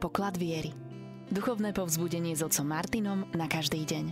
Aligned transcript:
Poklad 0.00 0.40
viery. 0.40 0.72
Duchovné 1.28 1.76
povzbudenie 1.76 2.32
s 2.32 2.40
otcom 2.40 2.72
Martinom 2.72 3.28
na 3.36 3.44
každý 3.44 3.84
deň. 3.84 4.08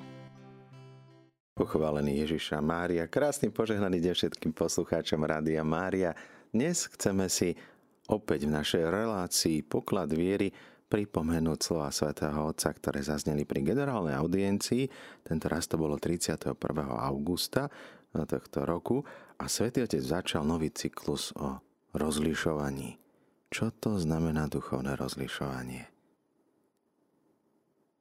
Pochválený 1.56 2.28
Ježiša 2.28 2.60
Mária, 2.60 3.08
krásny 3.08 3.48
požehnaný 3.48 3.96
deň 4.04 4.12
všetkým 4.12 4.52
poslucháčom 4.52 5.24
Rádia 5.24 5.64
Mária. 5.64 6.12
Dnes 6.52 6.92
chceme 6.92 7.32
si 7.32 7.56
opäť 8.04 8.44
v 8.44 8.60
našej 8.60 8.84
relácii 8.84 9.64
Poklad 9.64 10.12
viery 10.12 10.52
pripomenúť 10.92 11.58
slova 11.64 11.88
svätého 11.88 12.36
Otca, 12.36 12.68
ktoré 12.68 13.00
zazneli 13.00 13.48
pri 13.48 13.64
generálnej 13.64 14.12
audiencii. 14.12 14.92
Tento 15.24 15.48
raz 15.48 15.72
to 15.72 15.80
bolo 15.80 15.96
31. 15.96 16.52
augusta 17.00 17.72
tohto 18.12 18.68
roku 18.68 19.00
a 19.40 19.48
svätý 19.48 19.88
Otec 19.88 20.04
začal 20.04 20.44
nový 20.44 20.68
cyklus 20.68 21.32
o 21.32 21.64
rozlišovaní. 21.96 23.07
Čo 23.48 23.72
to 23.72 23.96
znamená 23.96 24.46
duchovné 24.52 24.92
rozlišovanie? 24.96 25.88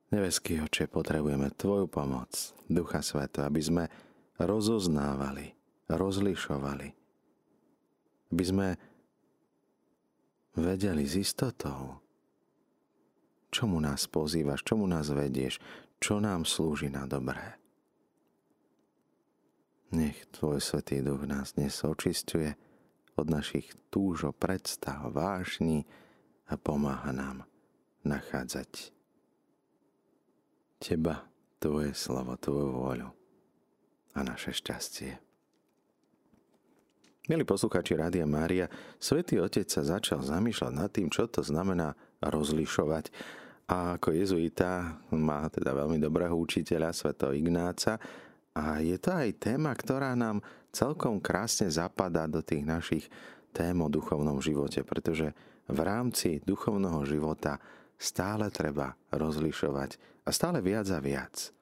Nebeský 0.08 0.63
oče, 0.63 0.88
potrebujeme 0.88 1.52
Tvoju 1.52 1.91
pomoc, 1.91 2.31
Ducha 2.72 3.03
Sveto, 3.03 3.44
aby 3.44 3.59
sme 3.59 3.84
rozoznávali, 4.39 5.52
rozlišovali. 5.91 6.88
Aby 8.31 8.44
sme 8.44 8.67
vedeli 10.55 11.03
s 11.03 11.16
istotou, 11.20 12.00
čomu 13.52 13.84
nás 13.84 14.08
pozývaš, 14.08 14.64
čomu 14.64 14.88
nás 14.88 15.11
vedieš, 15.11 15.59
čo 16.00 16.23
nám 16.23 16.48
slúži 16.48 16.88
na 16.88 17.03
dobré. 17.03 17.59
Nech 19.91 20.27
Tvoj 20.36 20.59
Svetý 20.59 21.00
Duch 21.00 21.23
nás 21.23 21.55
dnes 21.55 21.80
očistuje, 21.84 22.55
od 23.17 23.27
našich 23.27 23.73
túžo, 23.89 24.30
predstav, 24.31 25.09
vášni 25.09 25.89
a 26.48 26.55
pomáha 26.55 27.09
nám 27.09 27.44
nachádzať 28.05 28.94
Teba, 30.78 31.25
Tvoje 31.58 31.97
slovo, 31.97 32.38
Tvoju 32.38 32.69
vôľu 32.69 33.09
a 34.14 34.19
naše 34.22 34.53
šťastie. 34.53 35.17
Milí 37.27 37.44
poslucháči 37.44 37.97
Rádia 38.00 38.23
Mária, 38.23 38.72
Svetý 39.02 39.42
Otec 39.44 39.67
sa 39.67 39.83
začal 39.83 40.23
zamýšľať 40.23 40.72
nad 40.72 40.88
tým, 40.88 41.11
čo 41.11 41.27
to 41.27 41.44
znamená 41.44 41.92
rozlišovať. 42.23 43.11
A 43.67 43.99
ako 43.99 44.16
jezuita 44.16 45.03
má 45.11 45.44
teda 45.52 45.75
veľmi 45.75 45.99
dobrého 45.99 46.31
učiteľa, 46.39 46.95
Svetého 46.95 47.36
Ignáca, 47.36 47.99
a 48.58 48.81
je 48.81 48.97
to 48.97 49.13
aj 49.13 49.38
téma, 49.38 49.69
ktorá 49.77 50.17
nám 50.17 50.41
celkom 50.73 51.22
krásne 51.22 51.69
zapadá 51.69 52.25
do 52.25 52.41
tých 52.41 52.66
našich 52.66 53.05
tém 53.53 53.77
o 53.77 53.86
duchovnom 53.86 54.41
živote, 54.41 54.81
pretože 54.81 55.38
v 55.69 55.80
rámci 55.86 56.41
duchovného 56.41 57.05
života 57.05 57.61
stále 58.02 58.49
treba 58.49 58.97
rozlišovať 59.14 60.02
a 60.25 60.30
stále 60.33 60.66
viac 60.66 60.89
a 60.89 60.97
viac. 60.97 61.53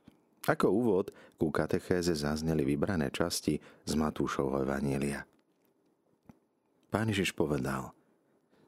Ako 0.47 0.71
úvod 0.71 1.11
ku 1.35 1.51
katechéze 1.51 2.15
zazneli 2.15 2.63
vybrané 2.63 3.11
časti 3.11 3.59
z 3.59 3.91
Matúšovho 3.97 4.63
Evanielia. 4.63 5.25
Pán 6.87 7.11
Ježiš 7.11 7.35
povedal, 7.35 7.91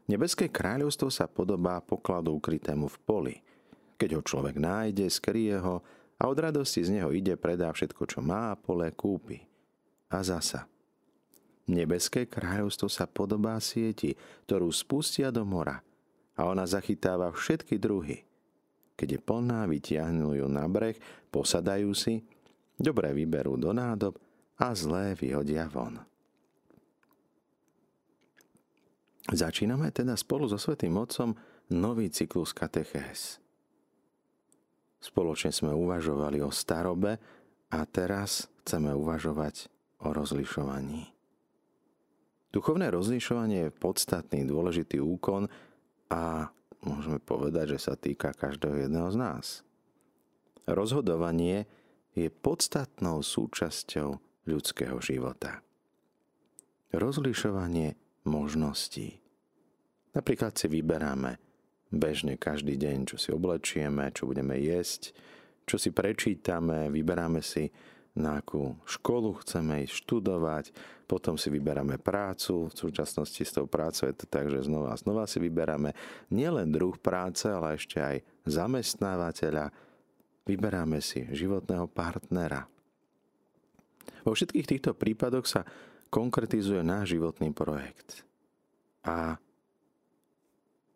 Nebeské 0.08 0.47
kráľovstvo 0.47 1.12
sa 1.12 1.28
podobá 1.28 1.84
pokladu 1.84 2.39
ukrytému 2.39 2.88
v 2.88 2.97
poli. 3.03 3.36
Keď 4.00 4.09
ho 4.16 4.22
človek 4.23 4.56
nájde, 4.56 5.12
skrie 5.12 5.52
ho 5.59 5.84
a 6.18 6.26
od 6.26 6.38
radosti 6.38 6.82
z 6.82 6.98
neho 6.98 7.14
ide, 7.14 7.38
predá 7.38 7.70
všetko, 7.70 8.04
čo 8.10 8.20
má 8.26 8.54
a 8.54 8.60
pole 8.60 8.90
kúpi 8.94 9.46
a 10.10 10.26
zasa. 10.26 10.66
Nebeské 11.68 12.26
kráľovstvo 12.26 12.88
sa 12.88 13.06
podobá 13.06 13.59
sieti, 13.59 14.16
ktorú 14.48 14.72
spustia 14.72 15.30
do 15.30 15.44
mora 15.44 15.84
a 16.34 16.48
ona 16.48 16.64
zachytáva 16.64 17.30
všetky 17.36 17.76
druhy. 17.76 18.24
Keď 18.98 19.08
je 19.14 19.20
plná, 19.22 19.68
vytiahnu 19.70 20.34
ju 20.42 20.48
na 20.50 20.66
breh, 20.66 20.98
posadajú 21.30 21.92
si, 21.94 22.26
dobre 22.80 23.14
vyberú 23.14 23.59
do 23.59 23.76
nádob 23.76 24.18
a 24.58 24.74
zlé 24.74 25.14
vyhodia 25.14 25.70
von. 25.70 26.02
Začíname 29.28 29.91
teda 29.91 30.16
spolu 30.16 30.47
so 30.47 30.56
Svetým 30.56 30.96
Otcom 30.96 31.36
nový 31.68 32.08
cyklus 32.08 32.56
katechés. 32.56 33.44
Spoločne 34.97 35.53
sme 35.53 35.72
uvažovali 35.74 36.41
o 36.41 36.50
starobe 36.50 37.22
a 37.69 37.80
teraz 37.85 38.50
chceme 38.66 38.91
uvažovať 38.91 39.69
o 40.02 40.13
rozlišovaní. 40.13 41.13
Duchovné 42.52 42.90
rozlišovanie 42.90 43.69
je 43.69 43.75
podstatný, 43.75 44.47
dôležitý 44.47 44.97
úkon 44.97 45.46
a 46.09 46.50
môžeme 46.81 47.22
povedať, 47.22 47.78
že 47.78 47.80
sa 47.91 47.94
týka 47.94 48.34
každého 48.34 48.88
jedného 48.88 49.09
z 49.13 49.18
nás. 49.19 49.46
Rozhodovanie 50.66 51.69
je 52.18 52.34
podstatnou 52.34 53.22
súčasťou 53.22 54.18
ľudského 54.50 54.97
života. 55.03 55.62
Rozlišovanie 56.96 57.94
možností. 58.25 59.22
Napríklad 60.16 60.58
si 60.58 60.66
vyberáme 60.72 61.47
bežne 61.92 62.36
každý 62.36 62.75
deň, 62.75 63.14
čo 63.14 63.18
si 63.20 63.30
oblečieme, 63.31 64.12
čo 64.12 64.28
budeme 64.28 64.59
jesť, 64.59 65.16
čo 65.68 65.75
si 65.75 65.92
prečítame, 65.92 66.88
vyberáme 66.92 67.44
si 67.44 67.68
na 68.18 68.42
akú 68.42 68.74
školu 68.90 69.38
chceme 69.46 69.86
ísť 69.86 69.94
študovať, 69.94 70.66
potom 71.06 71.38
si 71.38 71.53
vyberáme 71.53 72.02
prácu, 72.02 72.68
v 72.68 72.74
súčasnosti 72.74 73.40
s 73.40 73.53
tou 73.53 73.70
prácou 73.70 74.09
je 74.09 74.16
to 74.18 74.26
tak, 74.26 74.50
že 74.50 74.66
znova 74.66 74.92
a 74.92 75.00
znova 75.00 75.30
si 75.30 75.38
vyberáme 75.38 75.94
nielen 76.34 76.74
druh 76.74 76.97
práce, 76.97 77.46
ale 77.46 77.78
ešte 77.78 78.02
aj 78.02 78.18
zamestnávateľa, 78.50 79.70
vyberáme 80.50 80.97
si 81.00 81.30
životného 81.30 81.86
partnera. 81.88 82.66
Vo 84.26 84.36
všetkých 84.36 84.68
týchto 84.68 84.92
prípadoch 84.97 85.46
sa 85.47 85.62
konkretizuje 86.09 86.81
náš 86.84 87.16
životný 87.16 87.52
projekt. 87.52 88.24
A 89.03 89.40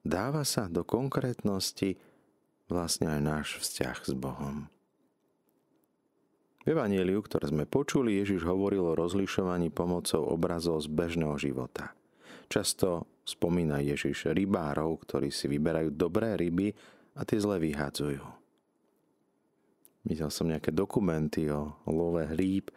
dáva 0.01 0.41
sa 0.45 0.65
do 0.67 0.81
konkrétnosti 0.81 1.97
vlastne 2.71 3.11
aj 3.11 3.21
náš 3.21 3.47
vzťah 3.61 3.97
s 4.07 4.13
Bohom. 4.15 4.69
V 6.61 6.77
Evangeliu, 6.77 7.25
ktoré 7.25 7.49
sme 7.49 7.65
počuli, 7.65 8.21
Ježiš 8.21 8.45
hovoril 8.45 8.85
o 8.85 8.93
rozlišovaní 8.93 9.73
pomocou 9.73 10.21
obrazov 10.29 10.85
z 10.85 10.93
bežného 10.93 11.33
života. 11.41 11.97
Často 12.53 13.09
spomína 13.25 13.81
Ježiš 13.81 14.29
rybárov, 14.29 15.01
ktorí 15.01 15.33
si 15.33 15.49
vyberajú 15.49 15.89
dobré 15.89 16.37
ryby 16.37 16.69
a 17.17 17.25
tie 17.25 17.41
zle 17.41 17.57
vyhádzajú. 17.57 18.21
Videl 20.05 20.29
som 20.33 20.49
nejaké 20.49 20.73
dokumenty 20.73 21.49
o 21.49 21.77
love 21.89 22.25
rýb, 22.37 22.69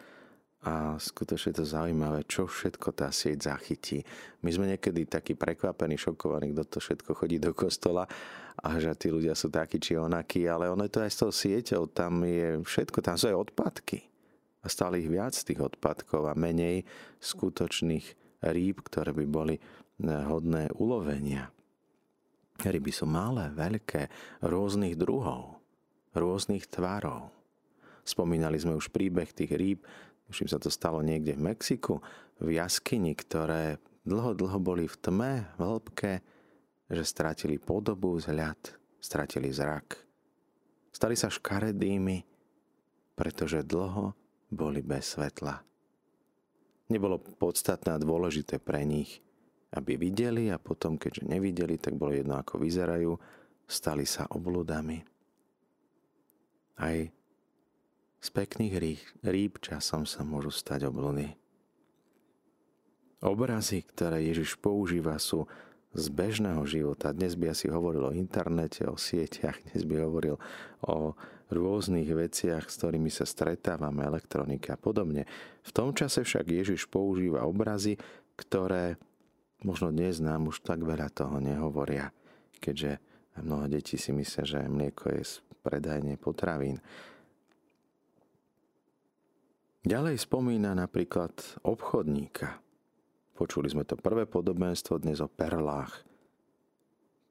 a 0.65 0.97
skutočne 0.97 1.53
je 1.53 1.61
to 1.61 1.67
zaujímavé, 1.69 2.25
čo 2.25 2.49
všetko 2.49 2.97
tá 2.97 3.13
sieť 3.13 3.53
zachytí. 3.53 4.01
My 4.41 4.49
sme 4.49 4.73
niekedy 4.73 5.05
takí 5.05 5.37
prekvapení, 5.37 6.01
šokovaní, 6.01 6.57
kto 6.57 6.65
to 6.65 6.79
všetko 6.81 7.11
chodí 7.13 7.37
do 7.37 7.53
kostola 7.53 8.09
a 8.57 8.69
že 8.81 8.97
tí 8.97 9.13
ľudia 9.13 9.37
sú 9.37 9.53
takí 9.53 9.77
či 9.77 10.01
onakí, 10.01 10.49
ale 10.49 10.73
ono 10.73 10.89
je 10.89 10.93
to 10.97 11.05
aj 11.05 11.13
s 11.13 11.21
tou 11.21 11.31
sieťou, 11.31 11.93
tam 11.93 12.25
je 12.25 12.65
všetko, 12.65 13.05
tam 13.05 13.21
sú 13.21 13.29
aj 13.29 13.53
odpadky. 13.53 14.09
A 14.65 14.73
stále 14.73 15.05
ich 15.05 15.13
viac 15.13 15.37
tých 15.37 15.61
odpadkov 15.61 16.33
a 16.33 16.39
menej 16.39 16.89
skutočných 17.21 18.41
rýb, 18.49 18.81
ktoré 18.81 19.13
by 19.13 19.27
boli 19.29 19.61
eh, 19.61 19.63
hodné 20.09 20.73
ulovenia. 20.81 21.53
Ryby 22.55 22.93
sú 22.95 23.05
malé, 23.05 23.51
veľké, 23.53 24.09
rôznych 24.47 24.97
druhov, 24.97 25.61
rôznych 26.17 26.71
tvarov. 26.71 27.35
Spomínali 28.07 28.57
sme 28.57 28.79
už 28.79 28.95
príbeh 28.95 29.29
tých 29.35 29.53
rýb 29.53 29.81
Všim 30.35 30.51
sa 30.51 30.59
to 30.59 30.67
stalo 30.67 30.99
niekde 30.99 31.39
v 31.39 31.55
Mexiku, 31.55 32.03
v 32.43 32.59
jaskyni, 32.59 33.15
ktoré 33.15 33.79
dlho, 34.03 34.35
dlho 34.35 34.59
boli 34.59 34.91
v 34.91 34.97
tme, 34.99 35.47
v 35.55 35.61
hĺbke, 35.63 36.13
že 36.91 37.07
stratili 37.07 37.63
podobu, 37.63 38.19
vzhľad, 38.19 38.59
stratili 38.99 39.55
zrak. 39.55 39.95
Stali 40.91 41.15
sa 41.15 41.31
škaredými, 41.31 42.27
pretože 43.15 43.63
dlho 43.63 44.19
boli 44.51 44.83
bez 44.83 45.15
svetla. 45.15 45.63
Nebolo 46.91 47.23
podstatné 47.23 47.95
a 47.95 48.03
dôležité 48.03 48.59
pre 48.59 48.83
nich, 48.83 49.23
aby 49.71 49.95
videli 49.95 50.51
a 50.51 50.59
potom, 50.59 50.99
keďže 50.99 51.31
nevideli, 51.31 51.79
tak 51.79 51.95
bolo 51.95 52.11
jedno, 52.11 52.39
ako 52.39 52.59
vyzerajú, 52.59 53.15
stali 53.71 54.03
sa 54.03 54.27
obludami. 54.31 54.99
Aj 56.79 56.99
z 58.25 58.29
pekných 58.33 58.75
rýb, 58.81 59.01
rýb 59.21 59.61
časom 59.61 60.09
sa 60.09 60.25
môžu 60.25 60.49
stať 60.49 60.89
obludy. 60.89 61.37
Obrazy, 63.21 63.85
ktoré 63.85 64.25
Ježiš 64.25 64.57
používa, 64.57 65.21
sú 65.21 65.45
z 65.93 66.09
bežného 66.09 66.65
života. 66.65 67.13
Dnes 67.13 67.37
by 67.37 67.53
asi 67.53 67.69
hovoril 67.69 68.09
o 68.09 68.17
internete, 68.17 68.89
o 68.89 68.97
sieťach, 68.97 69.61
dnes 69.69 69.85
by 69.85 70.09
hovoril 70.09 70.41
o 70.89 71.13
rôznych 71.53 72.09
veciach, 72.09 72.73
s 72.73 72.81
ktorými 72.81 73.13
sa 73.13 73.29
stretávame, 73.29 74.09
elektronika 74.09 74.75
a 74.75 74.81
podobne. 74.81 75.29
V 75.61 75.71
tom 75.77 75.93
čase 75.93 76.25
však 76.25 76.49
Ježiš 76.49 76.89
používa 76.89 77.45
obrazy, 77.45 78.01
ktoré 78.41 78.97
možno 79.61 79.93
dnes 79.93 80.19
nám 80.25 80.49
už 80.49 80.65
tak 80.65 80.81
veľa 80.81 81.13
toho 81.13 81.45
nehovoria, 81.45 82.09
keďže 82.59 82.99
mnoho 83.37 83.69
detí 83.69 84.01
si 84.01 84.17
myslia, 84.17 84.49
že 84.49 84.65
mlieko 84.65 85.13
je 85.13 85.23
z 85.23 85.33
predajne 85.61 86.17
potravín. 86.17 86.81
Ďalej 89.85 90.17
spomína 90.17 90.73
napríklad 90.73 91.61
obchodníka. 91.61 92.57
Počuli 93.37 93.69
sme 93.69 93.85
to 93.85 94.01
prvé 94.01 94.25
podobenstvo 94.25 94.97
dnes 94.97 95.21
o 95.21 95.29
perlách. 95.29 96.01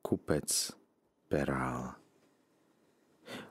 Kupec 0.06 0.70
perál. 1.26 1.98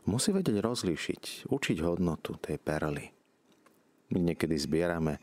Musí 0.07 0.31
vedieť 0.31 0.63
rozlíšiť, 0.63 1.51
učiť 1.51 1.83
hodnotu 1.83 2.39
tej 2.39 2.63
perly. 2.63 3.11
My 4.15 4.23
niekedy 4.23 4.55
zbierame 4.55 5.19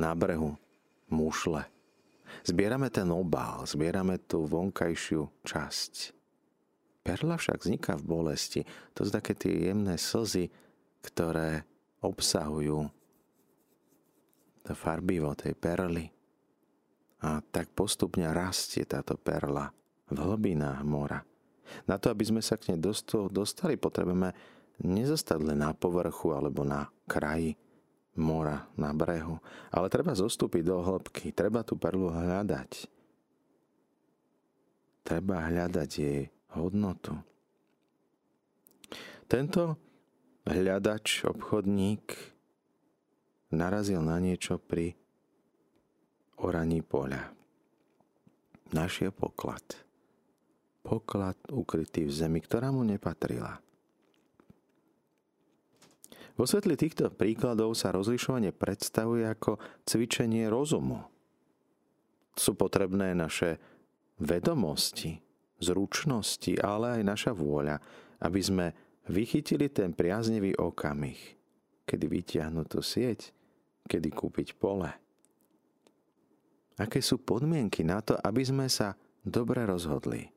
na 0.00 0.16
brehu 0.16 0.56
mušle. 1.12 1.68
Zbierame 2.48 2.88
ten 2.88 3.12
obál, 3.12 3.68
zbierame 3.68 4.16
tú 4.24 4.48
vonkajšiu 4.48 5.44
časť. 5.44 6.16
Perla 7.04 7.36
však 7.36 7.60
vzniká 7.60 7.92
v 8.00 8.08
bolesti. 8.08 8.64
To 8.96 9.04
sú 9.04 9.12
také 9.12 9.36
tie 9.36 9.68
jemné 9.68 10.00
slzy, 10.00 10.48
ktoré 11.04 11.68
obsahujú 12.00 12.88
farbivo 14.72 15.36
tej 15.36 15.54
perly. 15.54 16.08
A 17.24 17.42
tak 17.42 17.72
postupne 17.74 18.30
rastie 18.30 18.86
táto 18.86 19.18
perla 19.18 19.70
v 20.08 20.16
hlbinách 20.16 20.80
mora. 20.86 21.20
Na 21.84 22.00
to, 22.00 22.08
aby 22.08 22.24
sme 22.24 22.40
sa 22.40 22.56
k 22.56 22.72
nej 22.72 22.80
dostali, 23.28 23.76
potrebujeme 23.76 24.32
nezostať 24.80 25.38
len 25.42 25.60
na 25.60 25.74
povrchu 25.74 26.32
alebo 26.32 26.64
na 26.64 26.88
kraji 27.04 27.58
mora, 28.18 28.66
na 28.74 28.90
brehu, 28.90 29.38
ale 29.70 29.86
treba 29.86 30.10
zostúpiť 30.14 30.62
do 30.66 30.82
hĺbky, 30.82 31.30
treba 31.30 31.62
tú 31.62 31.78
perlu 31.78 32.10
hľadať. 32.10 32.90
Treba 35.06 35.46
hľadať 35.48 35.90
jej 35.90 36.28
hodnotu. 36.58 37.14
Tento 39.28 39.76
hľadač, 40.48 41.24
obchodník 41.28 42.37
narazil 43.52 44.04
na 44.04 44.20
niečo 44.20 44.60
pri 44.60 44.92
oraní 46.40 46.84
poľa. 46.84 47.32
Našiel 48.76 49.16
poklad. 49.16 49.64
Poklad 50.84 51.36
ukrytý 51.48 52.04
v 52.04 52.12
zemi, 52.12 52.40
ktorá 52.44 52.68
mu 52.68 52.84
nepatrila. 52.84 53.60
Vo 56.38 56.46
svetle 56.46 56.78
týchto 56.78 57.10
príkladov 57.10 57.74
sa 57.74 57.90
rozlišovanie 57.90 58.54
predstavuje 58.54 59.26
ako 59.26 59.58
cvičenie 59.82 60.46
rozumu. 60.46 61.02
Sú 62.38 62.54
potrebné 62.54 63.10
naše 63.10 63.58
vedomosti, 64.22 65.18
zručnosti, 65.58 66.54
ale 66.62 67.00
aj 67.00 67.02
naša 67.02 67.32
vôľa, 67.34 67.82
aby 68.22 68.38
sme 68.38 68.66
vychytili 69.10 69.66
ten 69.66 69.90
priaznivý 69.90 70.54
okamih, 70.54 71.18
kedy 71.82 72.06
vytiahnuť 72.06 72.66
tú 72.70 72.80
sieť, 72.86 73.34
kedy 73.88 74.12
kúpiť 74.12 74.60
pole. 74.60 74.92
Aké 76.78 77.00
sú 77.00 77.18
podmienky 77.18 77.82
na 77.82 78.04
to, 78.04 78.14
aby 78.20 78.44
sme 78.44 78.68
sa 78.68 78.94
dobre 79.24 79.64
rozhodli? 79.64 80.28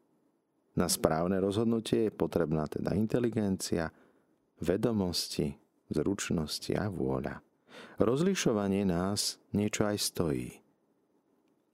Na 0.80 0.88
správne 0.88 1.38
rozhodnutie 1.44 2.08
je 2.08 2.16
potrebná 2.16 2.66
teda 2.66 2.96
inteligencia, 2.96 3.92
vedomosti, 4.64 5.52
zručnosti 5.92 6.72
a 6.80 6.88
vôľa. 6.88 7.44
Rozlišovanie 8.00 8.88
nás 8.88 9.36
niečo 9.52 9.84
aj 9.84 9.98
stojí, 10.00 10.50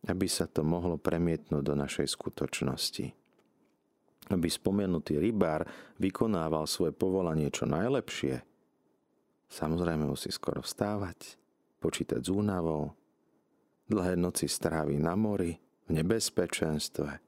aby 0.10 0.26
sa 0.26 0.50
to 0.50 0.66
mohlo 0.66 0.98
premietnúť 0.98 1.62
do 1.62 1.78
našej 1.78 2.10
skutočnosti 2.10 3.28
aby 4.28 4.48
spomenutý 4.52 5.20
rybár 5.20 5.64
vykonával 6.00 6.68
svoje 6.68 6.92
povolanie 6.92 7.48
čo 7.48 7.64
najlepšie, 7.64 8.44
samozrejme 9.48 10.04
musí 10.04 10.28
skoro 10.34 10.60
vstávať, 10.60 11.40
počítať 11.78 12.22
s 12.22 12.30
únavou, 12.30 12.94
dlhé 13.88 14.20
noci 14.20 14.50
strávi 14.50 15.00
na 15.00 15.16
mori, 15.16 15.58
v 15.88 15.90
nebezpečenstve. 15.96 17.24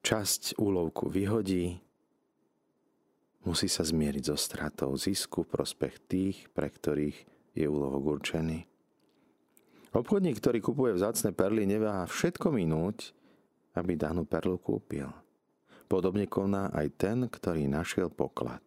Časť 0.00 0.56
úlovku 0.56 1.10
vyhodí, 1.10 1.82
musí 3.44 3.66
sa 3.66 3.82
zmieriť 3.82 4.24
so 4.30 4.36
stratou 4.38 4.94
zisku 4.94 5.44
prospech 5.44 5.94
tých, 6.06 6.36
pre 6.54 6.70
ktorých 6.70 7.18
je 7.58 7.66
úlovok 7.66 8.22
určený. 8.22 8.64
Obchodník, 9.90 10.38
ktorý 10.38 10.62
kupuje 10.62 10.94
vzácne 10.94 11.34
perly, 11.34 11.66
neváha 11.66 12.06
všetko 12.06 12.54
minúť, 12.54 13.10
aby 13.74 13.98
danú 13.98 14.22
perlu 14.22 14.54
kúpil. 14.54 15.10
Podobne 15.90 16.30
koná 16.30 16.70
aj 16.70 16.86
ten, 16.94 17.18
ktorý 17.26 17.66
našiel 17.66 18.06
poklad. 18.14 18.62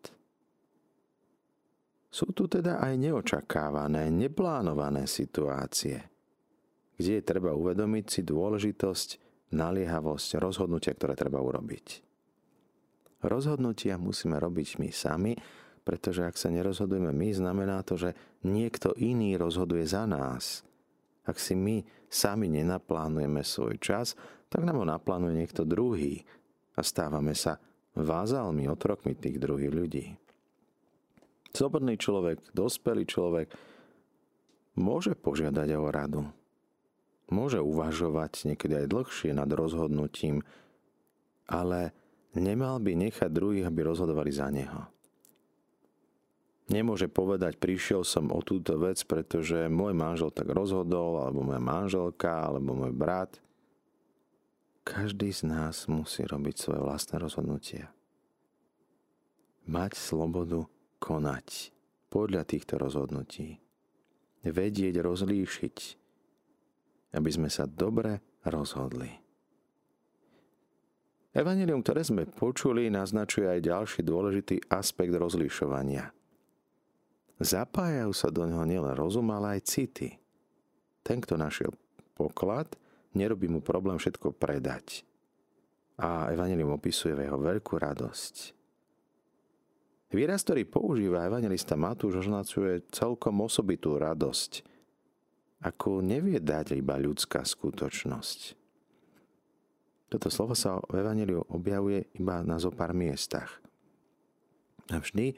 Sú 2.14 2.30
tu 2.30 2.46
teda 2.46 2.78
aj 2.78 2.94
neočakávané, 3.02 4.14
neplánované 4.14 5.10
situácie, 5.10 5.98
kde 6.94 7.12
je 7.18 7.24
treba 7.26 7.58
uvedomiť 7.58 8.06
si 8.06 8.22
dôležitosť, 8.22 9.10
naliehavosť 9.50 10.38
rozhodnutia, 10.38 10.94
ktoré 10.94 11.18
treba 11.18 11.42
urobiť. 11.42 12.06
Rozhodnutia 13.26 13.98
musíme 13.98 14.38
robiť 14.38 14.78
my 14.78 14.94
sami, 14.94 15.34
pretože 15.82 16.22
ak 16.22 16.38
sa 16.38 16.54
nerozhodujeme 16.54 17.10
my, 17.10 17.30
znamená 17.34 17.82
to, 17.82 17.98
že 17.98 18.14
niekto 18.46 18.94
iný 19.02 19.34
rozhoduje 19.34 19.82
za 19.90 20.06
nás. 20.06 20.62
Ak 21.26 21.42
si 21.42 21.58
my 21.58 21.82
sami 22.14 22.46
nenaplánujeme 22.46 23.42
svoj 23.42 23.82
čas, 23.82 24.14
tak 24.54 24.62
nám 24.70 24.84
ho 24.84 24.86
naplánuje 24.86 25.34
niekto 25.34 25.66
druhý 25.66 26.22
a 26.78 26.86
stávame 26.86 27.34
sa 27.34 27.58
vázalmi, 27.98 28.70
otrokmi 28.70 29.18
tých 29.18 29.42
druhých 29.42 29.74
ľudí. 29.74 30.06
Slobodný 31.54 32.02
človek, 32.02 32.42
dospelý 32.58 33.06
človek 33.06 33.48
môže 34.74 35.14
požiadať 35.14 35.70
o 35.78 35.88
radu. 35.94 36.24
Môže 37.30 37.62
uvažovať 37.62 38.50
niekedy 38.50 38.86
aj 38.86 38.92
dlhšie 38.92 39.32
nad 39.38 39.50
rozhodnutím, 39.54 40.42
ale 41.46 41.94
nemal 42.34 42.82
by 42.82 42.98
nechať 42.98 43.30
druhých, 43.30 43.70
aby 43.70 43.86
rozhodovali 43.86 44.34
za 44.34 44.50
neho. 44.50 44.90
Nemôže 46.74 47.06
povedať, 47.06 47.62
prišiel 47.62 48.02
som 48.02 48.34
o 48.34 48.42
túto 48.42 48.80
vec, 48.82 48.98
pretože 49.06 49.70
môj 49.70 49.94
manžel 49.94 50.34
tak 50.34 50.50
rozhodol, 50.50 51.22
alebo 51.22 51.46
moja 51.46 51.62
manželka, 51.62 52.50
alebo 52.50 52.74
môj 52.74 52.94
brat– 52.94 53.38
každý 54.84 55.32
z 55.32 55.48
nás 55.48 55.88
musí 55.88 56.28
robiť 56.28 56.56
svoje 56.60 56.84
vlastné 56.84 57.16
rozhodnutia. 57.16 57.88
Mať 59.64 59.96
slobodu 59.96 60.68
konať 61.04 61.76
podľa 62.08 62.48
týchto 62.48 62.80
rozhodnutí. 62.80 63.60
Vedieť 64.48 65.04
rozlíšiť, 65.04 65.78
aby 67.20 67.30
sme 67.30 67.52
sa 67.52 67.68
dobre 67.68 68.40
rozhodli. 68.48 69.12
Evangelium, 71.34 71.82
ktoré 71.82 72.06
sme 72.06 72.30
počuli, 72.30 72.88
naznačuje 72.94 73.50
aj 73.50 73.66
ďalší 73.66 74.02
dôležitý 74.06 74.70
aspekt 74.70 75.18
rozlišovania. 75.18 76.14
Zapájajú 77.42 78.14
sa 78.14 78.30
do 78.30 78.46
neho 78.46 78.64
nielen 78.64 78.94
rozum, 78.94 79.34
ale 79.34 79.58
aj 79.58 79.66
city. 79.66 80.22
Ten, 81.02 81.20
kto 81.20 81.36
našiel 81.36 81.74
poklad, 82.14 82.78
nerobí 83.18 83.50
mu 83.50 83.66
problém 83.66 83.98
všetko 83.98 84.38
predať. 84.38 85.02
A 85.98 86.30
Evangelium 86.30 86.78
opisuje 86.78 87.18
jeho 87.18 87.42
veľkú 87.42 87.82
radosť. 87.82 88.63
Výraz, 90.14 90.46
ktorý 90.46 90.70
používa 90.70 91.26
evangelista 91.26 91.74
Matúš, 91.74 92.22
označuje 92.22 92.86
celkom 92.94 93.42
osobitú 93.42 93.98
radosť, 93.98 94.62
ako 95.66 96.06
nevie 96.06 96.38
dať 96.38 96.78
iba 96.78 97.02
ľudská 97.02 97.42
skutočnosť. 97.42 98.40
Toto 100.14 100.30
slovo 100.30 100.54
sa 100.54 100.78
v 100.86 101.02
Evangeliu 101.02 101.42
objavuje 101.50 102.06
iba 102.14 102.46
na 102.46 102.62
zo 102.62 102.70
pár 102.70 102.94
miestach. 102.94 103.58
A 104.94 105.02
vždy 105.02 105.34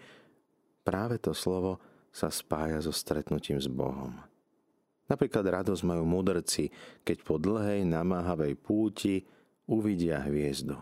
práve 0.84 1.24
to 1.24 1.32
slovo 1.32 1.80
sa 2.12 2.28
spája 2.28 2.84
so 2.84 2.92
stretnutím 2.92 3.56
s 3.56 3.72
Bohom. 3.72 4.12
Napríklad 5.08 5.64
radosť 5.64 5.88
majú 5.88 6.04
mudrci, 6.04 6.68
keď 7.08 7.18
po 7.24 7.40
dlhej, 7.40 7.88
namáhavej 7.88 8.60
púti 8.60 9.24
uvidia 9.72 10.20
hviezdu. 10.20 10.76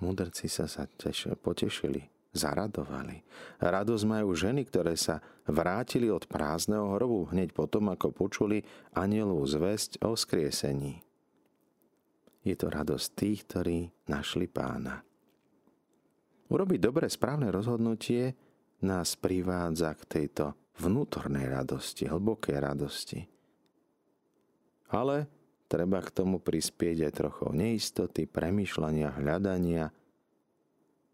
Mudrci 0.00 0.48
sa, 0.48 0.64
sa 0.64 0.88
teš, 0.88 1.32
potešili, 1.40 2.08
zaradovali. 2.32 3.20
Radosť 3.60 4.04
majú 4.08 4.32
ženy, 4.32 4.64
ktoré 4.64 4.96
sa 4.96 5.20
vrátili 5.44 6.08
od 6.08 6.24
prázdneho 6.24 6.96
hrobu 6.96 7.28
hneď 7.30 7.52
potom, 7.52 7.92
ako 7.92 8.12
počuli 8.14 8.64
anielú 8.96 9.44
zväzť 9.44 10.00
o 10.04 10.16
skriesení. 10.16 11.04
Je 12.40 12.56
to 12.56 12.72
radosť 12.72 13.06
tých, 13.12 13.40
ktorí 13.44 13.78
našli 14.08 14.48
pána. 14.48 15.04
Urobiť 16.50 16.80
dobre 16.80 17.06
správne 17.06 17.52
rozhodnutie 17.52 18.32
nás 18.80 19.14
privádza 19.20 19.92
k 20.00 20.02
tejto 20.08 20.56
vnútornej 20.80 21.46
radosti, 21.46 22.08
hlbokej 22.08 22.56
radosti. 22.56 23.20
Ale 24.90 25.28
treba 25.70 26.02
k 26.02 26.10
tomu 26.10 26.42
prispieť 26.42 27.06
aj 27.06 27.12
trochu 27.14 27.46
neistoty, 27.54 28.26
premýšľania, 28.26 29.14
hľadania. 29.14 29.94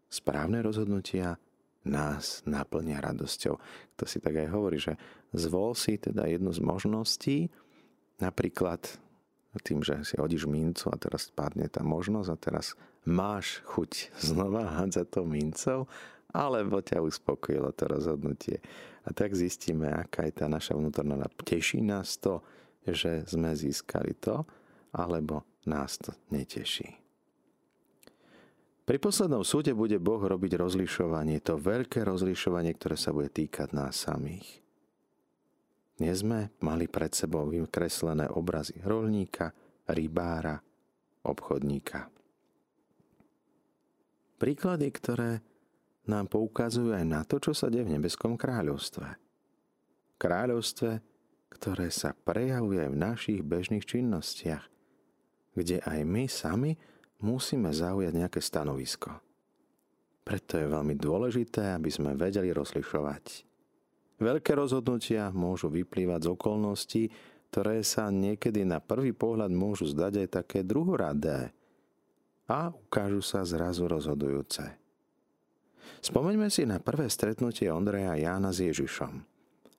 Správne 0.09 0.65
rozhodnutia 0.65 1.37
nás 1.85 2.41
naplnia 2.49 2.97
radosťou. 2.97 3.55
To 4.01 4.03
si 4.09 4.17
tak 4.17 4.41
aj 4.41 4.49
hovorí, 4.49 4.81
že 4.81 4.97
zvol 5.29 5.77
si 5.77 6.01
teda 6.01 6.25
jednu 6.25 6.49
z 6.49 6.59
možností, 6.65 7.37
napríklad 8.17 8.81
tým, 9.61 9.81
že 9.81 10.01
si 10.05 10.17
hodíš 10.17 10.45
mincu 10.45 10.89
a 10.93 10.97
teraz 10.97 11.29
spadne 11.33 11.65
tá 11.69 11.81
možnosť 11.81 12.29
a 12.29 12.37
teraz 12.37 12.65
máš 13.05 13.61
chuť 13.65 14.13
znova 14.19 14.69
hádzať 14.69 15.07
to 15.09 15.21
mincov, 15.25 15.79
alebo 16.29 16.83
ťa 16.83 17.01
uspokojilo 17.01 17.71
to 17.73 17.87
rozhodnutie. 17.87 18.57
A 19.07 19.15
tak 19.15 19.33
zistíme, 19.33 19.87
aká 19.87 20.27
je 20.27 20.43
tá 20.43 20.45
naša 20.51 20.75
vnútorná. 20.75 21.15
Teší 21.41 21.79
nás 21.79 22.19
to, 22.19 22.43
že 22.93 23.23
sme 23.27 23.55
získali 23.55 24.15
to, 24.19 24.43
alebo 24.95 25.43
nás 25.67 25.99
to 25.99 26.15
neteší. 26.31 27.07
Pri 28.87 29.03
poslednom 29.03 29.43
súde 29.43 29.75
bude 29.75 29.99
Boh 29.99 30.23
robiť 30.23 30.55
rozlišovanie, 30.55 31.43
to 31.43 31.59
veľké 31.59 32.07
rozlišovanie, 32.07 32.71
ktoré 32.71 32.95
sa 32.95 33.11
bude 33.11 33.27
týkať 33.27 33.75
nás 33.75 34.07
samých. 34.07 34.63
Dnes 35.99 36.23
sme 36.23 36.55
mali 36.63 36.87
pred 36.87 37.11
sebou 37.11 37.51
vykreslené 37.51 38.31
obrazy 38.31 38.79
rolníka, 38.85 39.51
rybára, 39.91 40.61
obchodníka. 41.25 42.07
Príklady, 44.37 44.87
ktoré 44.93 45.31
nám 46.07 46.31
poukazujú 46.31 46.95
aj 46.95 47.03
na 47.03 47.25
to, 47.27 47.41
čo 47.41 47.51
sa 47.51 47.67
deje 47.67 47.83
v 47.83 47.99
nebeskom 47.99 48.39
kráľovstve. 48.39 49.19
Kráľovstve, 50.15 51.16
ktoré 51.51 51.89
sa 51.89 52.13
prejavuje 52.13 52.85
v 52.87 52.95
našich 52.95 53.41
bežných 53.41 53.83
činnostiach, 53.83 54.65
kde 55.57 55.81
aj 55.81 55.99
my 56.05 56.23
sami 56.29 56.77
musíme 57.23 57.73
zaujať 57.73 58.13
nejaké 58.13 58.39
stanovisko. 58.43 59.17
Preto 60.27 60.59
je 60.59 60.67
veľmi 60.67 60.93
dôležité, 60.99 61.73
aby 61.73 61.87
sme 61.87 62.19
vedeli 62.19 62.51
rozlišovať. 62.51 63.47
Veľké 64.17 64.57
rozhodnutia 64.57 65.31
môžu 65.31 65.71
vyplývať 65.71 66.25
z 66.25 66.31
okolností, 66.33 67.03
ktoré 67.47 67.79
sa 67.85 68.11
niekedy 68.11 68.67
na 68.67 68.83
prvý 68.83 69.15
pohľad 69.15 69.53
môžu 69.53 69.87
zdať 69.87 70.13
aj 70.25 70.27
také 70.43 70.59
druhoradé 70.67 71.55
a 72.49 72.71
ukážu 72.71 73.23
sa 73.23 73.47
zrazu 73.47 73.87
rozhodujúce. 73.87 74.67
Spomeňme 76.03 76.51
si 76.51 76.67
na 76.67 76.83
prvé 76.83 77.07
stretnutie 77.07 77.71
Ondreja 77.71 78.19
Jána 78.19 78.51
s 78.51 78.59
Ježišom. 78.59 79.23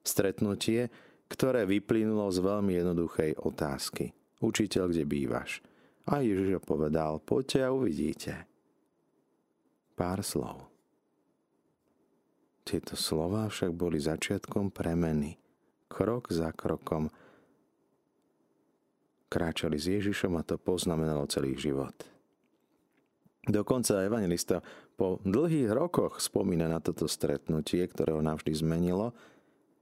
Stretnutie, 0.01 0.89
ktoré 1.29 1.69
vyplynulo 1.69 2.33
z 2.33 2.41
veľmi 2.41 2.73
jednoduchej 2.77 3.37
otázky. 3.41 4.17
Učiteľ, 4.41 4.91
kde 4.91 5.05
bývaš? 5.05 5.61
A 6.09 6.25
Ježiš 6.25 6.65
povedal, 6.65 7.21
poďte 7.21 7.69
a 7.69 7.75
uvidíte. 7.75 8.49
Pár 9.93 10.25
slov. 10.25 10.65
Tieto 12.65 12.97
slova 12.97 13.49
však 13.49 13.73
boli 13.73 14.01
začiatkom 14.01 14.73
premeny. 14.73 15.37
Krok 15.89 16.33
za 16.33 16.53
krokom 16.53 17.09
kráčali 19.29 19.77
s 19.77 19.89
Ježišom 19.89 20.37
a 20.37 20.45
to 20.45 20.57
poznamenalo 20.57 21.29
celý 21.29 21.57
život. 21.57 21.97
Dokonca 23.49 24.05
evangelista 24.05 24.61
po 25.01 25.21
dlhých 25.25 25.73
rokoch 25.73 26.21
spomína 26.21 26.69
na 26.69 26.85
toto 26.85 27.09
stretnutie, 27.09 27.81
ktoré 27.89 28.13
ho 28.13 28.21
navždy 28.21 28.53
zmenilo 28.53 29.17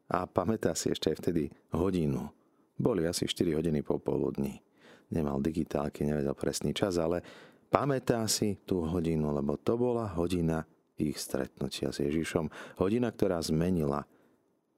a 0.07 0.27
pamätá 0.27 0.75
si 0.79 0.91
ešte 0.91 1.11
aj 1.11 1.17
vtedy 1.23 1.51
hodinu. 1.75 2.31
Boli 2.77 3.09
asi 3.09 3.25
4 3.25 3.57
hodiny 3.57 3.81
popoludní 3.83 4.67
nemal 5.11 5.39
digitálky, 5.39 6.03
nevedel 6.03 6.35
presný 6.35 6.75
čas, 6.75 6.99
ale 6.99 7.23
pamätá 7.71 8.27
si 8.27 8.59
tú 8.67 8.87
hodinu, 8.87 9.31
lebo 9.31 9.55
to 9.59 9.79
bola 9.79 10.11
hodina 10.19 10.67
ich 10.97 11.21
stretnutia 11.21 11.93
s 11.93 12.01
Ježišom. 12.01 12.49
Hodina, 12.81 13.13
ktorá 13.13 13.39
zmenila 13.45 14.09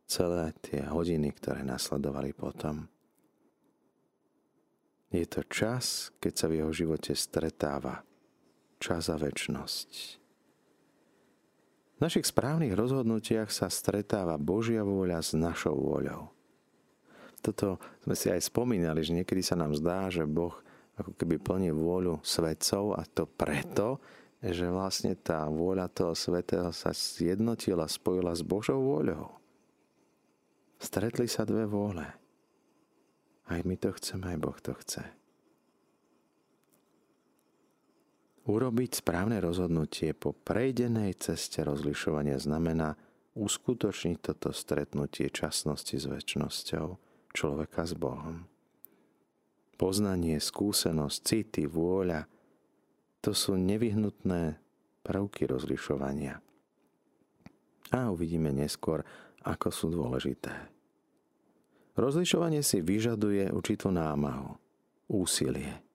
celé 0.09 0.51
tie 0.61 0.83
hodiny, 0.83 1.31
ktoré 1.37 1.63
nasledovali 1.63 2.35
potom. 2.35 2.91
Je 5.09 5.25
to 5.25 5.41
čas, 5.49 6.13
keď 6.21 6.33
sa 6.37 6.47
v 6.51 6.57
jeho 6.61 6.73
živote 6.75 7.17
stretáva. 7.17 8.05
Čas 8.79 9.09
a 9.09 9.17
väčnosť. 9.17 10.21
V 11.99 12.07
našich 12.07 12.31
správnych 12.31 12.79
rozhodnutiach 12.79 13.51
sa 13.51 13.67
stretáva 13.67 14.39
Božia 14.39 14.87
vôľa 14.87 15.19
s 15.19 15.35
našou 15.35 15.75
vôľou 15.75 16.39
toto 17.41 17.79
sme 18.03 18.15
si 18.19 18.29
aj 18.29 18.51
spomínali, 18.51 19.01
že 19.03 19.15
niekedy 19.15 19.43
sa 19.43 19.55
nám 19.55 19.75
zdá, 19.79 20.11
že 20.11 20.27
Boh 20.27 20.55
ako 20.99 21.15
keby 21.15 21.39
plní 21.39 21.71
vôľu 21.71 22.19
svetcov 22.27 22.99
a 22.99 23.07
to 23.07 23.25
preto, 23.25 24.03
že 24.43 24.67
vlastne 24.67 25.15
tá 25.15 25.47
vôľa 25.47 25.87
toho 25.91 26.15
svetého 26.15 26.71
sa 26.75 26.91
zjednotila, 26.91 27.87
spojila 27.87 28.35
s 28.35 28.43
Božou 28.43 28.83
vôľou. 28.83 29.39
Stretli 30.79 31.27
sa 31.27 31.47
dve 31.47 31.67
vôle. 31.67 32.07
Aj 33.49 33.61
my 33.63 33.75
to 33.79 33.95
chceme, 33.95 34.27
aj 34.31 34.39
Boh 34.39 34.59
to 34.59 34.75
chce. 34.83 35.03
Urobiť 38.49 39.05
správne 39.05 39.45
rozhodnutie 39.45 40.17
po 40.17 40.33
prejdenej 40.33 41.21
ceste 41.21 41.61
rozlišovania 41.61 42.41
znamená 42.41 42.97
uskutočniť 43.37 44.17
toto 44.25 44.57
stretnutie 44.57 45.29
časnosti 45.29 46.01
s 46.01 46.09
väčšnosťou 46.09 46.87
človeka 47.37 47.85
s 47.85 47.93
Bohom. 47.93 48.49
Poznanie, 49.77 50.41
skúsenosť, 50.41 51.19
city, 51.21 51.69
vôľa, 51.69 52.25
to 53.21 53.37
sú 53.37 53.61
nevyhnutné 53.61 54.57
prvky 55.05 55.45
rozlišovania. 55.45 56.41
A 57.93 58.09
uvidíme 58.09 58.49
neskôr, 58.49 59.05
ako 59.45 59.69
sú 59.69 59.93
dôležité. 59.93 60.57
Rozlišovanie 62.01 62.65
si 62.65 62.81
vyžaduje 62.81 63.53
určitú 63.53 63.93
námahu, 63.93 64.57
úsilie. 65.13 65.88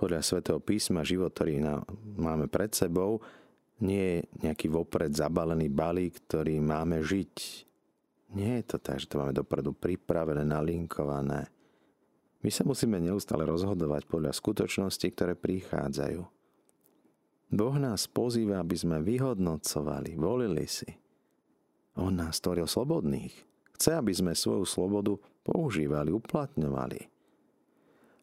Podľa 0.00 0.24
svätého 0.24 0.56
písma 0.64 1.04
život, 1.04 1.36
ktorý 1.36 1.60
máme 2.16 2.48
pred 2.48 2.72
sebou, 2.72 3.20
nie 3.84 4.24
je 4.24 4.48
nejaký 4.48 4.72
vopred 4.72 5.12
zabalený 5.12 5.68
balík, 5.68 6.24
ktorý 6.24 6.56
máme 6.64 7.04
žiť 7.04 7.68
nie 8.30 8.62
je 8.62 8.64
to 8.74 8.78
tak, 8.78 9.02
že 9.02 9.10
to 9.10 9.18
máme 9.18 9.34
dopredu 9.34 9.74
pripravené, 9.74 10.46
nalinkované. 10.46 11.50
My 12.40 12.50
sa 12.50 12.62
musíme 12.62 13.02
neustále 13.02 13.42
rozhodovať 13.44 14.06
podľa 14.06 14.32
skutočností, 14.32 15.12
ktoré 15.12 15.34
prichádzajú. 15.34 16.22
Boh 17.50 17.76
nás 17.82 18.06
pozýva, 18.06 18.62
aby 18.62 18.78
sme 18.78 19.02
vyhodnocovali, 19.02 20.14
volili 20.14 20.64
si. 20.70 20.86
On 21.98 22.14
nás 22.14 22.38
stvoril 22.38 22.70
slobodných. 22.70 23.34
Chce, 23.74 23.98
aby 23.98 24.14
sme 24.14 24.38
svoju 24.38 24.62
slobodu 24.62 25.18
používali, 25.42 26.14
uplatňovali. 26.14 27.19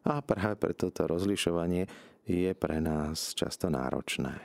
A 0.06 0.22
práve 0.22 0.54
pre 0.60 0.72
toto 0.76 1.08
rozlišovanie 1.08 1.88
je 2.28 2.52
pre 2.54 2.78
nás 2.78 3.32
často 3.34 3.72
náročné. 3.72 4.36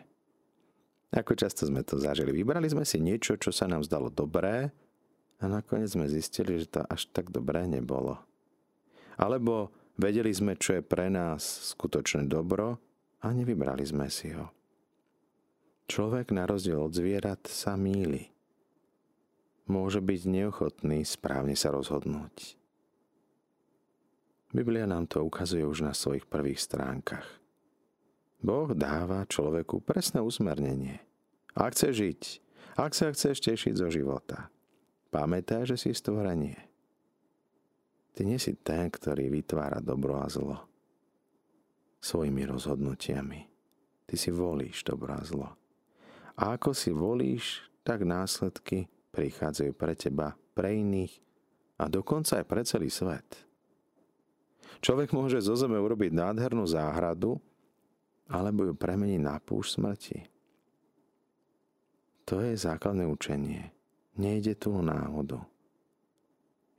Ako 1.13 1.38
často 1.38 1.69
sme 1.69 1.86
to 1.86 2.01
zažili? 2.01 2.33
Vybrali 2.33 2.65
sme 2.65 2.88
si 2.88 2.98
niečo, 2.98 3.38
čo 3.38 3.53
sa 3.53 3.69
nám 3.69 3.86
zdalo 3.86 4.10
dobré, 4.10 4.74
a 5.43 5.51
nakoniec 5.51 5.91
sme 5.91 6.07
zistili, 6.07 6.55
že 6.55 6.79
to 6.79 6.81
až 6.88 7.12
tak 7.12 7.27
dobré 7.27 7.67
nebolo. 7.67 8.15
Alebo 9.19 9.75
vedeli 10.00 10.31
sme, 10.31 10.55
čo 10.55 10.79
je 10.79 10.83
pre 10.83 11.12
nás 11.12 11.43
skutočné 11.75 12.31
dobro 12.31 12.79
a 13.19 13.27
nevybrali 13.36 13.83
sme 13.83 14.07
si 14.07 14.31
ho. 14.31 14.48
Človek 15.91 16.31
na 16.31 16.48
rozdiel 16.48 16.79
od 16.79 16.95
zvierat 16.95 17.43
sa 17.51 17.75
míli. 17.75 18.31
Môže 19.67 20.00
byť 20.00 20.22
neochotný 20.31 21.03
správne 21.03 21.60
sa 21.60 21.75
rozhodnúť. 21.75 22.55
Biblia 24.53 24.86
nám 24.86 25.10
to 25.10 25.25
ukazuje 25.25 25.65
už 25.65 25.81
na 25.83 25.98
svojich 25.98 26.29
prvých 26.29 26.62
stránkach. 26.62 27.25
Boh 28.39 28.69
dáva 28.77 29.25
človeku 29.25 29.81
presné 29.81 30.22
usmernenie. 30.22 31.01
Ak 31.57 31.74
chce 31.74 31.89
žiť, 31.89 32.22
ak 32.77 32.91
sa 32.93 33.10
chceš 33.10 33.41
tešiť 33.41 33.74
zo 33.81 33.89
života, 33.89 34.53
Pamätaj, 35.13 35.69
že 35.69 35.77
si 35.77 35.93
stvorenie. 35.93 36.57
Ty 38.17 38.25
nie 38.25 38.41
si 38.41 38.57
ten, 38.57 38.89
ktorý 38.89 39.29
vytvára 39.29 39.77
dobro 39.77 40.17
a 40.17 40.25
zlo. 40.25 40.57
Svojimi 42.01 42.41
rozhodnutiami. 42.50 43.45
Ty 44.10 44.15
si 44.17 44.33
volíš 44.33 44.81
dobro 44.81 45.13
a 45.13 45.22
zlo. 45.22 45.53
A 46.33 46.57
ako 46.57 46.74
si 46.74 46.89
volíš, 46.89 47.62
tak 47.86 48.10
následky 48.10 48.89
prichádzajú 49.13 49.72
pre 49.77 49.93
teba, 49.93 50.33
pre 50.57 50.81
iných 50.81 51.22
a 51.77 51.86
dokonca 51.86 52.41
aj 52.41 52.45
pre 52.50 52.65
celý 52.65 52.89
svet. 52.89 53.45
Človek 54.80 55.13
môže 55.13 55.44
zo 55.44 55.53
zeme 55.53 55.77
urobiť 55.77 56.15
nádhernú 56.15 56.65
záhradu, 56.65 57.38
alebo 58.32 58.65
ju 58.65 58.74
premeniť 58.74 59.22
na 59.22 59.38
púšť 59.38 59.70
smrti. 59.77 60.18
To 62.32 62.39
je 62.39 62.56
základné 62.56 63.03
učenie. 63.03 63.75
Nejde 64.15 64.56
tu 64.56 64.72
o 64.72 64.82
náhodu. 64.82 65.44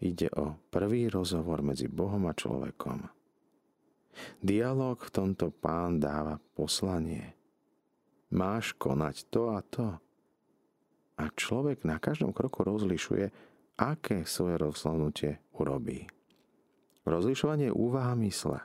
Ide 0.00 0.32
o 0.34 0.56
prvý 0.72 1.12
rozhovor 1.12 1.60
medzi 1.60 1.86
Bohom 1.86 2.26
a 2.26 2.34
človekom. 2.34 3.06
Dialóg 4.40 5.04
v 5.06 5.10
tomto 5.10 5.50
pán 5.50 5.98
dáva 5.98 6.38
poslanie. 6.54 7.34
Máš 8.34 8.74
konať 8.78 9.16
to 9.30 9.42
a 9.54 9.60
to. 9.62 9.88
A 11.14 11.24
človek 11.30 11.86
na 11.86 12.02
každom 12.02 12.34
kroku 12.34 12.66
rozlišuje, 12.66 13.30
aké 13.78 14.26
svoje 14.26 14.58
rozhodnutie 14.58 15.32
urobí. 15.54 16.06
Rozlišovanie 17.04 17.68
úvaha 17.68 18.16
mysle. 18.16 18.64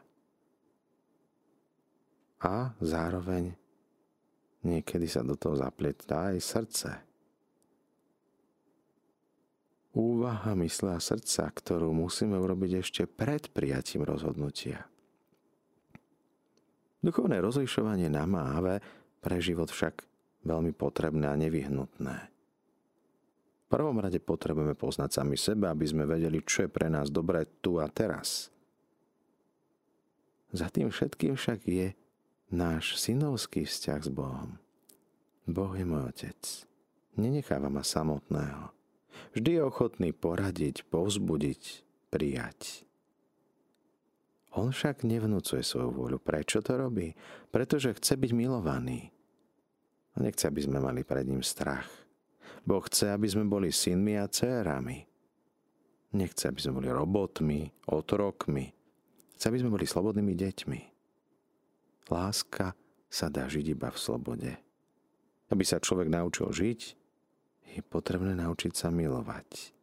A 2.39 2.71
zároveň 2.79 3.51
niekedy 4.63 5.11
sa 5.11 5.27
do 5.27 5.35
toho 5.35 5.59
zaplietá 5.59 6.31
aj 6.31 6.39
srdce. 6.39 6.89
Úvaha 9.91 10.55
mysle 10.55 10.95
a 10.95 11.03
srdca, 11.03 11.51
ktorú 11.51 11.91
musíme 11.91 12.39
urobiť 12.39 12.79
ešte 12.79 13.03
pred 13.09 13.51
prijatím 13.51 14.07
rozhodnutia. 14.07 14.87
Duchovné 17.03 17.43
rozlišovanie 17.43 18.07
namáve 18.07 18.79
pre 19.19 19.43
život 19.43 19.67
však 19.67 20.07
veľmi 20.47 20.71
potrebné 20.71 21.27
a 21.27 21.35
nevyhnutné. 21.35 22.38
Prvom 23.69 24.01
rade 24.01 24.17
potrebujeme 24.17 24.73
poznať 24.73 25.21
sami 25.21 25.37
seba, 25.37 25.69
aby 25.69 25.85
sme 25.85 26.09
vedeli, 26.09 26.41
čo 26.41 26.65
je 26.65 26.73
pre 26.73 26.89
nás 26.89 27.13
dobré 27.13 27.45
tu 27.61 27.77
a 27.77 27.85
teraz. 27.85 28.49
Za 30.49 30.73
tým 30.73 30.89
všetkým 30.89 31.37
však 31.37 31.69
je 31.69 31.93
náš 32.49 32.97
synovský 32.97 33.69
vzťah 33.69 34.01
s 34.01 34.09
Bohom. 34.09 34.57
Boh 35.45 35.73
je 35.77 35.85
môj 35.85 36.09
otec. 36.09 36.41
Nenecháva 37.13 37.69
ma 37.69 37.85
samotného. 37.85 38.73
Vždy 39.37 39.61
je 39.61 39.61
ochotný 39.61 40.09
poradiť, 40.17 40.89
povzbudiť, 40.89 41.61
prijať. 42.09 42.89
On 44.57 44.73
však 44.73 45.05
nevnúcuje 45.05 45.61
svoju 45.61 45.93
vôľu. 45.93 46.17
Prečo 46.17 46.65
to 46.65 46.73
robí? 46.73 47.13
Pretože 47.53 47.93
chce 48.01 48.17
byť 48.17 48.31
milovaný. 48.33 49.13
A 50.17 50.25
nechce, 50.25 50.49
aby 50.49 50.65
sme 50.65 50.81
mali 50.81 51.05
pred 51.05 51.29
ním 51.29 51.45
strach. 51.45 51.85
Boh 52.63 52.83
chce, 52.85 53.11
aby 53.11 53.27
sme 53.27 53.45
boli 53.47 53.69
synmi 53.71 54.19
a 54.19 54.27
dcérami. 54.27 55.05
Nechce, 56.15 56.49
aby 56.49 56.59
sme 56.59 56.81
boli 56.81 56.89
robotmi, 56.89 57.69
otrokmi. 57.91 58.73
Chce, 59.37 59.45
aby 59.47 59.59
sme 59.61 59.73
boli 59.73 59.85
slobodnými 59.85 60.33
deťmi. 60.33 60.81
Láska 62.09 62.73
sa 63.07 63.27
dá 63.29 63.45
žiť 63.45 63.77
iba 63.77 63.93
v 63.93 64.01
slobode. 64.01 64.51
Aby 65.49 65.63
sa 65.65 65.81
človek 65.81 66.09
naučil 66.09 66.49
žiť, 66.49 66.79
je 67.69 67.81
potrebné 67.85 68.33
naučiť 68.33 68.73
sa 68.73 68.89
milovať. 68.89 69.73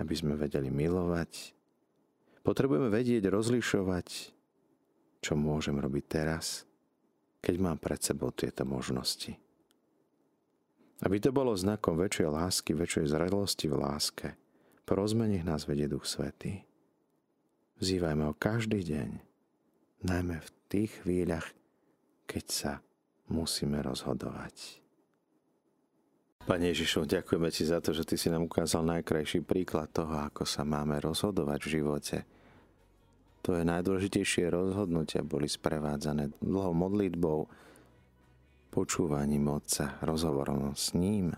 Aby 0.00 0.14
sme 0.16 0.34
vedeli 0.40 0.72
milovať, 0.72 1.52
Potrebujeme 2.42 2.90
vedieť, 2.90 3.30
rozlišovať, 3.30 4.08
čo 5.22 5.32
môžem 5.38 5.78
robiť 5.78 6.04
teraz, 6.10 6.66
keď 7.38 7.54
mám 7.62 7.78
pred 7.78 8.02
sebou 8.02 8.34
tieto 8.34 8.66
možnosti. 8.66 9.38
Aby 11.00 11.16
to 11.22 11.32
bolo 11.32 11.56
znakom 11.56 11.96
väčšej 11.96 12.28
lásky, 12.28 12.76
väčšej 12.76 13.16
zrelosti 13.16 13.66
v 13.72 13.80
láske, 13.80 14.28
po 14.84 14.92
rozmene 14.98 15.40
nás 15.40 15.64
vedie 15.64 15.88
Duch 15.88 16.04
Svetý. 16.04 16.68
Vzývajme 17.80 18.28
ho 18.28 18.34
každý 18.36 18.84
deň, 18.84 19.10
najmä 20.04 20.38
v 20.38 20.50
tých 20.68 20.90
chvíľach, 21.02 21.48
keď 22.28 22.44
sa 22.46 22.72
musíme 23.32 23.80
rozhodovať. 23.82 24.82
Pane 26.42 26.74
Ježišu, 26.74 27.06
ďakujeme 27.06 27.54
Ti 27.54 27.64
za 27.70 27.78
to, 27.78 27.94
že 27.94 28.02
Ty 28.02 28.14
si 28.18 28.26
nám 28.26 28.50
ukázal 28.50 28.82
najkrajší 28.82 29.46
príklad 29.46 29.94
toho, 29.94 30.26
ako 30.26 30.42
sa 30.42 30.66
máme 30.66 30.98
rozhodovať 30.98 31.58
v 31.62 31.72
živote. 31.78 32.16
Tvoje 33.42 33.62
najdôležitejšie 33.62 34.50
rozhodnutia 34.50 35.22
boli 35.22 35.46
sprevádzané 35.46 36.34
dlhou 36.42 36.74
modlitbou, 36.74 37.46
počúvaním 38.72 39.52
Otca, 39.52 40.00
rozhovorom 40.00 40.72
s 40.72 40.96
ním. 40.96 41.36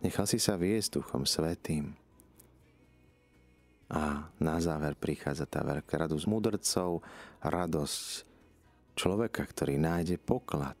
Nechal 0.00 0.24
si 0.24 0.40
sa 0.40 0.56
viesť 0.56 0.96
Duchom 0.96 1.28
Svetým. 1.28 1.92
A 3.92 4.24
na 4.40 4.56
záver 4.56 4.96
prichádza 4.96 5.44
tá 5.44 5.60
veľká 5.60 6.08
radosť 6.08 6.24
mudrcov, 6.24 7.04
radosť 7.44 8.24
človeka, 8.96 9.44
ktorý 9.44 9.76
nájde 9.76 10.16
poklad, 10.16 10.80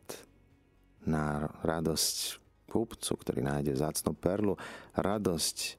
na 1.04 1.48
radosť 1.60 2.40
kúpcu, 2.68 3.12
ktorý 3.16 3.40
nájde 3.44 3.72
zácnú 3.76 4.12
perlu, 4.16 4.56
radosť 4.96 5.76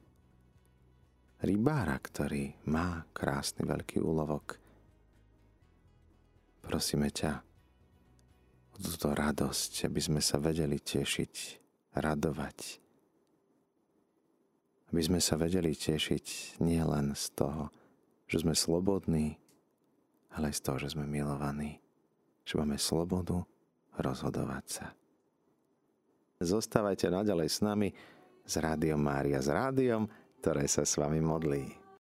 rybára, 1.42 1.98
ktorý 1.98 2.54
má 2.70 3.06
krásny 3.14 3.66
veľký 3.66 4.02
úlovok. 4.02 4.58
Prosíme 6.66 7.10
ťa 7.10 7.49
túto 8.80 9.12
radosť, 9.12 9.86
aby 9.86 10.00
sme 10.00 10.20
sa 10.24 10.40
vedeli 10.40 10.80
tešiť, 10.80 11.34
radovať. 11.94 12.58
Aby 14.90 15.02
sme 15.06 15.20
sa 15.22 15.38
vedeli 15.38 15.76
tešiť 15.76 16.58
nielen 16.64 17.14
z 17.14 17.24
toho, 17.36 17.70
že 18.26 18.42
sme 18.42 18.56
slobodní, 18.56 19.38
ale 20.34 20.50
aj 20.50 20.58
z 20.58 20.62
toho, 20.64 20.76
že 20.82 20.92
sme 20.98 21.06
milovaní. 21.06 21.78
Že 22.48 22.64
máme 22.64 22.78
slobodu 22.80 23.44
rozhodovať 24.00 24.64
sa. 24.66 24.86
Zostávajte 26.40 27.12
naďalej 27.12 27.48
s 27.52 27.58
nami 27.60 27.88
s 28.48 28.54
Rádiom 28.56 28.98
Mária, 28.98 29.44
s 29.44 29.52
rádiom, 29.52 30.08
ktoré 30.40 30.64
sa 30.64 30.88
s 30.88 30.96
vami 30.96 31.20
modlí. 31.20 31.79